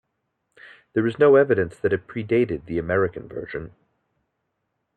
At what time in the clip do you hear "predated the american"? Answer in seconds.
2.07-3.27